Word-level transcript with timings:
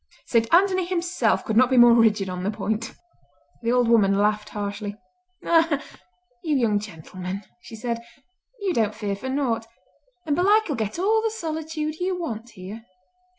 Saint 0.25 0.51
Anthony 0.51 0.83
himself 0.85 1.45
could 1.45 1.55
not 1.55 1.69
be 1.69 1.77
more 1.77 1.93
rigid 1.93 2.27
on 2.27 2.41
the 2.43 2.49
point!" 2.49 2.95
The 3.61 3.71
old 3.71 3.87
woman 3.87 4.17
laughed 4.17 4.49
harshly. 4.49 4.97
"Ah, 5.45 5.79
you 6.43 6.57
young 6.57 6.79
gentlemen," 6.79 7.43
she 7.61 7.75
said, 7.75 8.01
"you 8.61 8.73
don't 8.73 8.95
fear 8.95 9.15
for 9.15 9.29
naught; 9.29 9.67
and 10.25 10.35
belike 10.35 10.67
you'll 10.67 10.75
get 10.75 10.97
all 10.97 11.21
the 11.21 11.29
solitude 11.29 11.99
you 11.99 12.19
want 12.19 12.49
here." 12.49 12.83